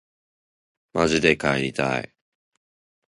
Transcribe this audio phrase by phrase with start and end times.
[0.93, 2.15] まじで帰りたい